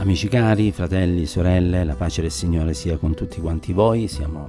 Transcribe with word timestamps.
Amici 0.00 0.28
cari, 0.28 0.72
fratelli, 0.72 1.26
sorelle, 1.26 1.84
la 1.84 1.94
pace 1.94 2.22
del 2.22 2.30
Signore 2.30 2.72
sia 2.72 2.96
con 2.96 3.12
tutti 3.12 3.38
quanti 3.38 3.74
voi. 3.74 4.08
Siamo 4.08 4.48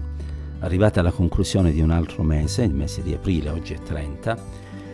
arrivati 0.59 0.99
alla 0.99 1.11
conclusione 1.11 1.73
di 1.73 1.81
un 1.81 1.89
altro 1.89 2.23
mese, 2.23 2.63
il 2.63 2.73
mese 2.73 3.03
di 3.03 3.13
aprile, 3.13 3.49
oggi 3.49 3.73
è 3.73 3.79
30, 3.81 4.37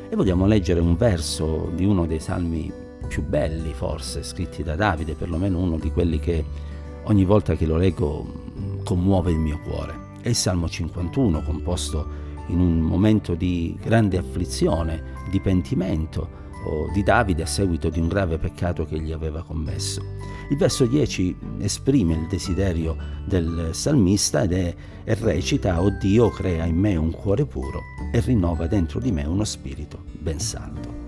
e 0.09 0.15
vogliamo 0.15 0.47
leggere 0.47 0.79
un 0.79 0.97
verso 0.97 1.69
di 1.75 1.85
uno 1.85 2.07
dei 2.07 2.19
salmi 2.19 2.73
più 3.07 3.23
belli, 3.23 3.71
forse, 3.75 4.23
scritti 4.23 4.63
da 4.63 4.75
Davide, 4.75 5.13
perlomeno 5.13 5.59
uno 5.59 5.77
di 5.77 5.91
quelli 5.91 6.17
che 6.17 6.43
ogni 7.03 7.23
volta 7.23 7.53
che 7.53 7.67
lo 7.67 7.77
leggo 7.77 8.25
commuove 8.83 9.29
il 9.29 9.37
mio 9.37 9.59
cuore. 9.59 9.93
È 10.21 10.29
il 10.29 10.35
Salmo 10.35 10.67
51, 10.67 11.43
composto 11.43 12.07
in 12.47 12.59
un 12.59 12.79
momento 12.79 13.35
di 13.35 13.77
grande 13.79 14.17
afflizione, 14.17 15.03
di 15.29 15.39
pentimento 15.39 16.45
di 16.93 17.03
Davide 17.03 17.43
a 17.43 17.47
seguito 17.47 17.89
di 17.89 17.99
un 17.99 18.07
grave 18.07 18.37
peccato 18.37 18.85
che 18.85 18.95
egli 18.95 19.11
aveva 19.11 19.43
commesso. 19.43 20.01
Il 20.49 20.57
verso 20.57 20.85
10 20.85 21.35
esprime 21.59 22.13
il 22.13 22.27
desiderio 22.27 22.95
del 23.25 23.69
salmista 23.73 24.43
ed 24.43 24.53
è, 24.53 24.75
e 25.03 25.13
recita, 25.15 25.81
O 25.81 25.89
Dio 25.89 26.29
crea 26.29 26.65
in 26.65 26.77
me 26.77 26.95
un 26.95 27.11
cuore 27.11 27.45
puro 27.45 27.81
e 28.11 28.19
rinnova 28.19 28.67
dentro 28.67 28.99
di 28.99 29.11
me 29.11 29.25
uno 29.25 29.43
spirito 29.43 30.03
ben 30.19 30.39
saldo. 30.39 31.05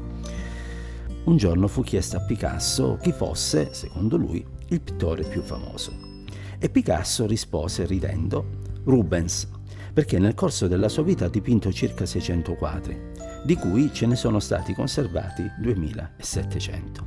Un 1.25 1.37
giorno 1.37 1.67
fu 1.67 1.81
chiesto 1.83 2.17
a 2.17 2.21
Picasso 2.21 2.97
chi 3.01 3.11
fosse, 3.11 3.73
secondo 3.73 4.17
lui, 4.17 4.45
il 4.69 4.81
pittore 4.81 5.23
più 5.23 5.41
famoso. 5.41 5.91
E 6.57 6.69
Picasso 6.69 7.25
rispose 7.25 7.85
ridendo, 7.85 8.45
Rubens, 8.83 9.47
perché 9.99 10.17
nel 10.17 10.33
corso 10.33 10.69
della 10.69 10.87
sua 10.87 11.03
vita 11.03 11.25
ha 11.25 11.29
dipinto 11.29 11.73
circa 11.73 12.05
600 12.05 12.53
quadri, 12.53 12.97
di 13.43 13.55
cui 13.57 13.91
ce 13.91 14.05
ne 14.05 14.15
sono 14.15 14.39
stati 14.39 14.73
conservati 14.73 15.43
2700. 15.59 17.05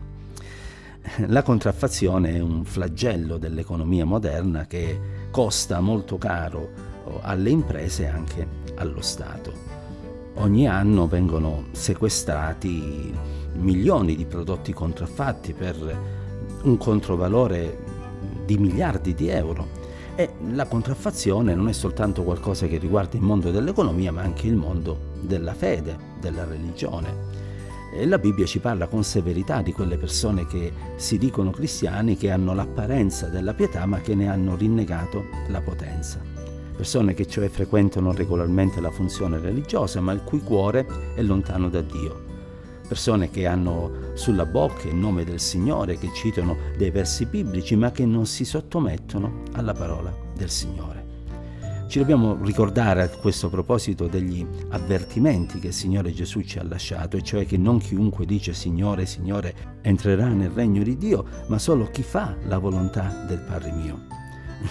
La 1.28 1.42
contraffazione 1.42 2.34
è 2.34 2.40
un 2.40 2.66
flagello 2.66 3.38
dell'economia 3.38 4.04
moderna 4.04 4.66
che 4.66 5.28
costa 5.30 5.80
molto 5.80 6.18
caro 6.18 6.70
oh, 7.04 7.20
alle 7.22 7.48
imprese 7.48 8.02
e 8.02 8.08
anche 8.08 8.46
allo 8.74 9.00
Stato. 9.00 9.54
Ogni 10.34 10.68
anno 10.68 11.08
vengono 11.08 11.68
sequestrati 11.70 13.10
milioni 13.54 14.14
di 14.14 14.26
prodotti 14.26 14.74
contraffatti 14.74 15.54
per 15.54 15.98
un 16.64 16.76
controvalore 16.76 17.78
di 18.44 18.58
miliardi 18.58 19.14
di 19.14 19.28
euro 19.28 19.81
e 20.14 20.30
la 20.52 20.66
contraffazione 20.66 21.54
non 21.54 21.68
è 21.68 21.72
soltanto 21.72 22.22
qualcosa 22.22 22.66
che 22.66 22.78
riguarda 22.78 23.16
il 23.16 23.22
mondo 23.22 23.50
dell'economia, 23.50 24.12
ma 24.12 24.22
anche 24.22 24.46
il 24.46 24.56
mondo 24.56 25.12
della 25.20 25.54
fede, 25.54 25.96
della 26.20 26.44
religione. 26.44 27.40
E 27.94 28.06
la 28.06 28.18
Bibbia 28.18 28.46
ci 28.46 28.58
parla 28.58 28.86
con 28.86 29.04
severità 29.04 29.62
di 29.62 29.72
quelle 29.72 29.96
persone 29.96 30.46
che 30.46 30.72
si 30.96 31.18
dicono 31.18 31.50
cristiani, 31.50 32.16
che 32.16 32.30
hanno 32.30 32.54
l'apparenza 32.54 33.28
della 33.28 33.54
pietà, 33.54 33.84
ma 33.86 34.00
che 34.00 34.14
ne 34.14 34.28
hanno 34.28 34.56
rinnegato 34.56 35.24
la 35.48 35.60
potenza. 35.60 36.20
Persone 36.74 37.14
che 37.14 37.26
cioè 37.26 37.48
frequentano 37.48 38.12
regolarmente 38.12 38.80
la 38.80 38.90
funzione 38.90 39.38
religiosa, 39.38 40.00
ma 40.00 40.12
il 40.12 40.22
cui 40.22 40.40
cuore 40.40 40.86
è 41.14 41.22
lontano 41.22 41.68
da 41.68 41.80
Dio 41.82 42.31
persone 42.92 43.30
che 43.30 43.46
hanno 43.46 44.10
sulla 44.12 44.44
bocca 44.44 44.86
il 44.86 44.94
nome 44.94 45.24
del 45.24 45.40
Signore, 45.40 45.96
che 45.96 46.10
citano 46.12 46.58
dei 46.76 46.90
versi 46.90 47.24
biblici, 47.24 47.74
ma 47.74 47.90
che 47.90 48.04
non 48.04 48.26
si 48.26 48.44
sottomettono 48.44 49.44
alla 49.52 49.72
parola 49.72 50.14
del 50.36 50.50
Signore. 50.50 51.00
Ci 51.88 51.98
dobbiamo 51.98 52.36
ricordare 52.42 53.00
a 53.00 53.08
questo 53.08 53.48
proposito 53.48 54.08
degli 54.08 54.46
avvertimenti 54.68 55.58
che 55.58 55.68
il 55.68 55.72
Signore 55.72 56.12
Gesù 56.12 56.42
ci 56.42 56.58
ha 56.58 56.64
lasciato, 56.64 57.16
e 57.16 57.22
cioè 57.22 57.46
che 57.46 57.56
non 57.56 57.78
chiunque 57.78 58.26
dice 58.26 58.52
Signore, 58.52 59.06
Signore 59.06 59.78
entrerà 59.80 60.28
nel 60.28 60.50
regno 60.50 60.82
di 60.82 60.98
Dio, 60.98 61.24
ma 61.46 61.58
solo 61.58 61.88
chi 61.90 62.02
fa 62.02 62.36
la 62.46 62.58
volontà 62.58 63.24
del 63.26 63.40
Padre 63.40 63.72
mio. 63.72 64.00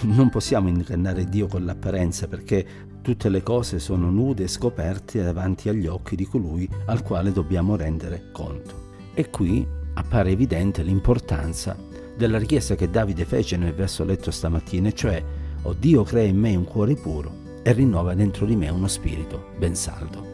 Non 0.01 0.29
possiamo 0.29 0.69
ingannare 0.69 1.25
Dio 1.25 1.47
con 1.47 1.65
l'apparenza 1.65 2.27
perché 2.27 2.65
tutte 3.01 3.29
le 3.29 3.41
cose 3.41 3.79
sono 3.79 4.09
nude 4.09 4.43
e 4.43 4.47
scoperte 4.47 5.23
davanti 5.23 5.69
agli 5.69 5.87
occhi 5.87 6.15
di 6.15 6.25
colui 6.25 6.69
al 6.85 7.01
quale 7.01 7.31
dobbiamo 7.31 7.75
rendere 7.75 8.29
conto. 8.31 8.89
E 9.13 9.29
qui 9.29 9.67
appare 9.93 10.31
evidente 10.31 10.83
l'importanza 10.83 11.75
della 12.15 12.37
richiesta 12.37 12.75
che 12.75 12.89
Davide 12.89 13.25
fece 13.25 13.57
nel 13.57 13.73
verso 13.73 14.03
letto 14.03 14.31
stamattina, 14.31 14.91
cioè, 14.91 15.23
o 15.63 15.73
Dio 15.73 16.03
crea 16.03 16.25
in 16.25 16.37
me 16.37 16.55
un 16.55 16.65
cuore 16.65 16.95
puro 16.95 17.33
e 17.63 17.71
rinnova 17.73 18.13
dentro 18.13 18.45
di 18.45 18.55
me 18.55 18.69
uno 18.69 18.87
spirito 18.87 19.49
ben 19.57 19.75
saldo. 19.75 20.29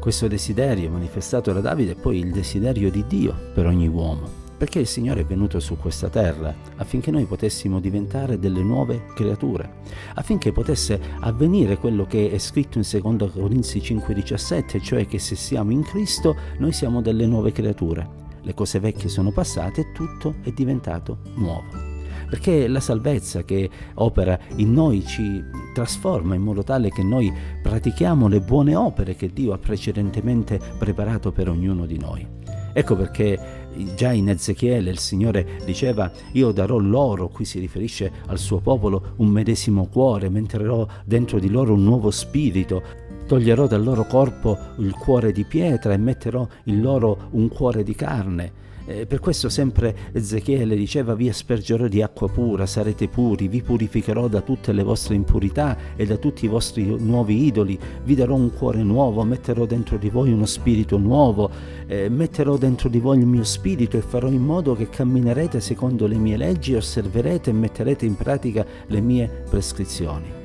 Questo 0.00 0.28
desiderio 0.28 0.90
manifestato 0.90 1.52
da 1.52 1.60
Davide 1.60 1.92
è 1.92 1.96
poi 1.96 2.18
il 2.18 2.30
desiderio 2.30 2.90
di 2.90 3.04
Dio 3.06 3.34
per 3.52 3.66
ogni 3.66 3.88
uomo, 3.88 4.46
perché 4.58 4.80
il 4.80 4.86
Signore 4.86 5.20
è 5.20 5.24
venuto 5.24 5.60
su 5.60 5.76
questa 5.78 6.08
terra 6.08 6.52
affinché 6.76 7.12
noi 7.12 7.24
potessimo 7.24 7.78
diventare 7.78 8.38
delle 8.38 8.62
nuove 8.62 9.04
creature, 9.14 9.76
affinché 10.14 10.50
potesse 10.50 11.00
avvenire 11.20 11.78
quello 11.78 12.04
che 12.04 12.30
è 12.30 12.38
scritto 12.38 12.78
in 12.78 12.84
2 12.84 13.30
Corinzi 13.30 13.78
5:17, 13.78 14.82
cioè 14.82 15.06
che 15.06 15.20
se 15.20 15.36
siamo 15.36 15.70
in 15.70 15.82
Cristo 15.82 16.36
noi 16.58 16.72
siamo 16.72 17.00
delle 17.00 17.24
nuove 17.26 17.52
creature. 17.52 18.26
Le 18.42 18.54
cose 18.54 18.80
vecchie 18.80 19.08
sono 19.08 19.30
passate 19.30 19.82
e 19.82 19.92
tutto 19.92 20.34
è 20.42 20.50
diventato 20.50 21.18
nuovo. 21.36 21.86
Perché 22.28 22.66
la 22.66 22.80
salvezza 22.80 23.42
che 23.44 23.70
opera 23.94 24.38
in 24.56 24.72
noi 24.72 25.06
ci 25.06 25.42
trasforma 25.72 26.34
in 26.34 26.42
modo 26.42 26.62
tale 26.62 26.90
che 26.90 27.02
noi 27.02 27.32
pratichiamo 27.62 28.26
le 28.28 28.40
buone 28.40 28.74
opere 28.74 29.14
che 29.14 29.32
Dio 29.32 29.52
ha 29.52 29.58
precedentemente 29.58 30.60
preparato 30.78 31.32
per 31.32 31.48
ognuno 31.48 31.86
di 31.86 31.98
noi. 31.98 32.37
Ecco 32.78 32.94
perché 32.94 33.66
già 33.96 34.12
in 34.12 34.28
Ezechiele 34.28 34.90
il 34.90 35.00
Signore 35.00 35.58
diceva 35.64 36.08
io 36.34 36.52
darò 36.52 36.78
loro, 36.78 37.26
qui 37.26 37.44
si 37.44 37.58
riferisce 37.58 38.08
al 38.26 38.38
suo 38.38 38.60
popolo, 38.60 39.14
un 39.16 39.26
medesimo 39.30 39.88
cuore, 39.88 40.28
metterò 40.28 40.86
dentro 41.04 41.40
di 41.40 41.50
loro 41.50 41.72
un 41.72 41.82
nuovo 41.82 42.12
spirito, 42.12 42.80
toglierò 43.28 43.66
dal 43.66 43.84
loro 43.84 44.06
corpo 44.06 44.58
il 44.78 44.94
cuore 44.94 45.32
di 45.32 45.44
pietra 45.44 45.92
e 45.92 45.98
metterò 45.98 46.48
in 46.64 46.80
loro 46.80 47.28
un 47.32 47.48
cuore 47.48 47.82
di 47.82 47.94
carne. 47.94 48.66
Eh, 48.86 49.04
per 49.04 49.20
questo 49.20 49.50
sempre 49.50 49.94
Ezechiele 50.12 50.74
diceva 50.74 51.14
vi 51.14 51.28
aspergerò 51.28 51.88
di 51.88 52.00
acqua 52.00 52.30
pura, 52.30 52.64
sarete 52.64 53.06
puri, 53.08 53.46
vi 53.46 53.60
purificherò 53.60 54.28
da 54.28 54.40
tutte 54.40 54.72
le 54.72 54.82
vostre 54.82 55.14
impurità 55.14 55.76
e 55.94 56.06
da 56.06 56.16
tutti 56.16 56.46
i 56.46 56.48
vostri 56.48 56.86
nuovi 56.86 57.44
idoli, 57.44 57.78
vi 58.02 58.14
darò 58.14 58.34
un 58.34 58.50
cuore 58.50 58.82
nuovo, 58.82 59.22
metterò 59.24 59.66
dentro 59.66 59.98
di 59.98 60.08
voi 60.08 60.32
uno 60.32 60.46
spirito 60.46 60.96
nuovo, 60.96 61.50
eh, 61.86 62.08
metterò 62.08 62.56
dentro 62.56 62.88
di 62.88 62.98
voi 62.98 63.18
il 63.18 63.26
mio 63.26 63.44
spirito 63.44 63.98
e 63.98 64.00
farò 64.00 64.28
in 64.28 64.42
modo 64.42 64.74
che 64.74 64.88
camminerete 64.88 65.60
secondo 65.60 66.06
le 66.06 66.16
mie 66.16 66.38
leggi, 66.38 66.74
osserverete 66.74 67.50
e 67.50 67.52
metterete 67.52 68.06
in 68.06 68.16
pratica 68.16 68.64
le 68.86 69.00
mie 69.02 69.44
prescrizioni. 69.50 70.37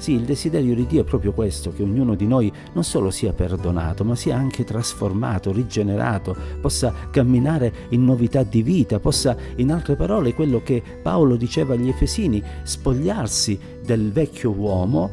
Sì, 0.00 0.12
il 0.12 0.22
desiderio 0.22 0.74
di 0.74 0.86
Dio 0.86 1.02
è 1.02 1.04
proprio 1.04 1.32
questo, 1.32 1.74
che 1.74 1.82
ognuno 1.82 2.14
di 2.14 2.26
noi 2.26 2.50
non 2.72 2.84
solo 2.84 3.10
sia 3.10 3.34
perdonato, 3.34 4.02
ma 4.02 4.16
sia 4.16 4.34
anche 4.34 4.64
trasformato, 4.64 5.52
rigenerato, 5.52 6.34
possa 6.58 6.90
camminare 7.10 7.70
in 7.90 8.06
novità 8.06 8.42
di 8.42 8.62
vita, 8.62 8.98
possa, 8.98 9.36
in 9.56 9.70
altre 9.70 9.96
parole, 9.96 10.32
quello 10.32 10.62
che 10.62 10.82
Paolo 11.02 11.36
diceva 11.36 11.74
agli 11.74 11.90
Efesini, 11.90 12.42
spogliarsi 12.62 13.60
del 13.84 14.10
vecchio 14.10 14.52
uomo, 14.52 15.10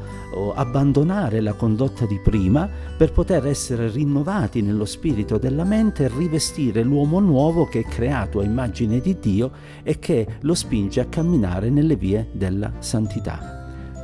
abbandonare 0.55 1.41
la 1.41 1.51
condotta 1.51 2.05
di 2.05 2.21
prima 2.23 2.69
per 2.95 3.11
poter 3.11 3.45
essere 3.45 3.89
rinnovati 3.89 4.61
nello 4.61 4.85
spirito 4.85 5.37
della 5.37 5.65
mente 5.65 6.05
e 6.05 6.11
rivestire 6.15 6.81
l'uomo 6.81 7.19
nuovo 7.19 7.65
che 7.65 7.81
è 7.81 7.83
creato 7.83 8.39
a 8.39 8.45
immagine 8.45 9.01
di 9.01 9.17
Dio 9.19 9.51
e 9.83 9.99
che 9.99 10.25
lo 10.39 10.53
spinge 10.53 11.01
a 11.01 11.07
camminare 11.07 11.69
nelle 11.69 11.97
vie 11.97 12.29
della 12.31 12.71
santità 12.79 13.56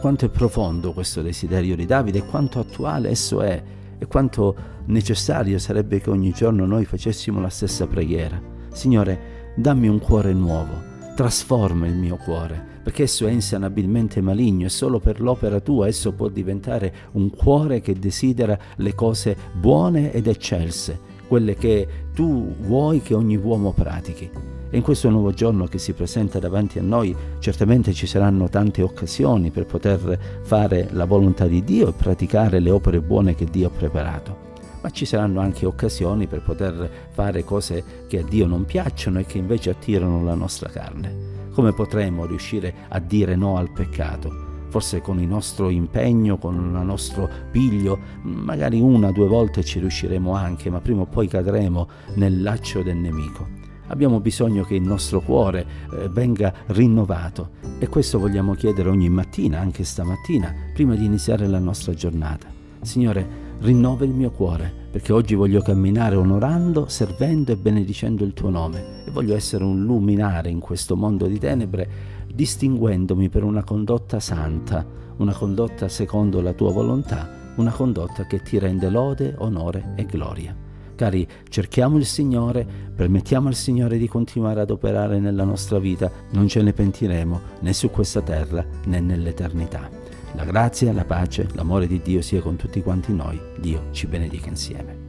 quanto 0.04 0.26
è 0.26 0.30
profondo 0.30 0.92
questo 0.92 1.22
desiderio 1.22 1.78
di 1.78 1.86
Davide 1.86 2.26
quanto 2.26 2.60
attuale 2.60 3.08
esso 3.08 3.40
è 3.40 3.64
e 3.98 4.06
quanto 4.06 4.54
necessario 4.88 5.58
sarebbe 5.58 6.02
che 6.02 6.10
ogni 6.10 6.32
giorno 6.32 6.66
noi 6.66 6.84
facessimo 6.84 7.40
la 7.40 7.48
stessa 7.48 7.88
preghiera. 7.88 8.38
Signore, 8.74 9.54
dammi 9.56 9.88
un 9.88 10.00
cuore 10.00 10.34
nuovo, 10.34 10.74
trasforma 11.16 11.88
il 11.88 11.96
mio 11.96 12.18
cuore, 12.18 12.62
perché 12.84 13.04
esso 13.04 13.28
è 13.28 13.32
insanabilmente 13.32 14.20
maligno 14.20 14.66
e 14.66 14.70
solo 14.70 15.00
per 15.00 15.22
l'opera 15.22 15.62
tua 15.62 15.88
esso 15.88 16.12
può 16.12 16.28
diventare 16.28 16.94
un 17.14 17.30
cuore 17.30 17.80
che 17.80 17.94
desidera 17.94 18.60
le 18.76 18.94
cose 18.96 19.38
buone 19.54 20.12
ed 20.12 20.28
eccelse, 20.28 21.00
quelle 21.30 21.56
che 21.56 21.88
tu 22.14 22.54
vuoi 22.60 23.00
che 23.00 23.14
ogni 23.14 23.38
uomo 23.38 23.72
pratichi. 23.72 24.53
E 24.74 24.78
in 24.78 24.82
questo 24.82 25.12
nuovo 25.12 25.30
giorno 25.34 25.68
che 25.68 25.78
si 25.78 25.94
presenta 25.94 26.40
davanti 26.40 26.80
a 26.80 26.82
noi 26.82 27.16
certamente 27.38 27.94
ci 27.94 28.08
saranno 28.08 28.50
tante 28.50 28.82
occasioni 28.82 29.52
per 29.52 29.68
poter 29.68 30.20
fare 30.42 30.88
la 30.94 31.06
volontà 31.06 31.46
di 31.46 31.64
Dio 31.64 31.90
e 31.90 31.94
praticare 31.94 32.60
le 32.60 32.72
opere 32.72 33.00
buone 33.00 33.36
che 33.36 33.46
Dio 33.46 33.68
ha 33.68 33.70
preparato. 33.70 34.36
Ma 34.82 34.90
ci 34.90 35.06
saranno 35.06 35.42
anche 35.42 35.68
occasioni 35.68 36.26
per 36.26 36.42
poter 36.42 36.90
fare 37.12 37.44
cose 37.44 37.84
che 38.08 38.18
a 38.18 38.24
Dio 38.24 38.48
non 38.48 38.66
piacciono 38.66 39.20
e 39.20 39.28
che 39.28 39.38
invece 39.38 39.70
attirano 39.70 40.24
la 40.24 40.34
nostra 40.34 40.70
carne. 40.70 41.52
Come 41.54 41.72
potremo 41.72 42.26
riuscire 42.26 42.74
a 42.88 42.98
dire 42.98 43.36
no 43.36 43.58
al 43.58 43.70
peccato? 43.70 44.66
Forse 44.70 45.02
con 45.02 45.20
il 45.20 45.28
nostro 45.28 45.70
impegno, 45.70 46.40
con 46.40 46.56
il 46.56 46.84
nostro 46.84 47.30
piglio, 47.52 48.00
magari 48.24 48.82
una 48.82 49.10
o 49.10 49.12
due 49.12 49.28
volte 49.28 49.64
ci 49.64 49.78
riusciremo 49.78 50.34
anche, 50.34 50.72
ma 50.72 50.82
prima 50.82 51.02
o 51.02 51.06
poi 51.06 51.28
cadremo 51.28 51.88
nel 52.16 52.42
laccio 52.42 52.82
del 52.82 52.98
nemico. 52.98 53.53
Abbiamo 53.94 54.20
bisogno 54.20 54.64
che 54.64 54.76
il 54.76 54.82
nostro 54.82 55.22
cuore 55.22 55.66
eh, 55.92 56.10
venga 56.10 56.54
rinnovato 56.68 57.52
e 57.80 57.88
questo 57.88 58.20
vogliamo 58.20 58.54
chiedere 58.56 58.90
ogni 58.90 59.08
mattina, 59.08 59.60
anche 59.60 59.84
stamattina, 59.84 60.54
prima 60.74 60.96
di 60.96 61.06
iniziare 61.06 61.48
la 61.48 61.60
nostra 61.60 61.94
giornata. 61.94 62.48
Signore, 62.82 63.42
rinnova 63.60 64.04
il 64.04 64.12
mio 64.12 64.32
cuore, 64.32 64.72
perché 64.92 65.14
oggi 65.14 65.36
voglio 65.36 65.62
camminare 65.62 66.16
onorando, 66.16 66.88
servendo 66.88 67.52
e 67.52 67.56
benedicendo 67.56 68.26
il 68.26 68.34
tuo 68.34 68.50
nome 68.50 69.04
e 69.06 69.12
voglio 69.12 69.36
essere 69.36 69.64
un 69.64 69.84
luminare 69.84 70.50
in 70.50 70.60
questo 70.60 70.96
mondo 70.96 71.28
di 71.28 71.38
tenebre, 71.38 71.88
distinguendomi 72.34 73.30
per 73.30 73.44
una 73.44 73.64
condotta 73.64 74.20
santa, 74.20 74.86
una 75.18 75.34
condotta 75.34 75.88
secondo 75.88 76.42
la 76.42 76.54
tua 76.54 76.72
volontà, 76.72 77.54
una 77.58 77.72
condotta 77.72 78.26
che 78.26 78.42
ti 78.42 78.58
rende 78.58 78.90
lode, 78.90 79.36
onore 79.38 79.94
e 79.96 80.06
gloria. 80.06 80.73
Cari, 80.96 81.28
cerchiamo 81.50 81.98
il 81.98 82.06
Signore, 82.06 82.66
permettiamo 82.96 83.48
al 83.48 83.56
Signore 83.56 83.98
di 83.98 84.08
continuare 84.08 84.62
ad 84.62 84.70
operare 84.70 85.20
nella 85.20 85.44
nostra 85.44 85.80
vita, 85.80 86.12
non 86.32 86.48
ce 86.48 86.62
ne 86.62 86.74
pentiremo 86.74 87.42
né 87.62 87.74
su 87.74 87.90
questa 87.90 88.22
terra 88.22 88.66
né 88.86 89.00
nell'eternità. 89.00 89.90
La 90.36 90.46
grazia, 90.46 90.94
la 90.94 91.06
pace, 91.06 91.48
l'amore 91.54 91.88
di 91.88 92.02
Dio 92.02 92.22
sia 92.22 92.42
con 92.42 92.56
tutti 92.56 92.82
quanti 92.82 93.14
noi. 93.14 93.40
Dio 93.60 93.88
ci 93.92 94.08
benedica 94.08 94.50
insieme. 94.50 95.03